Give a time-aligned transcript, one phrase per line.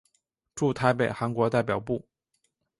[0.55, 2.03] 驻台北韩国代表部。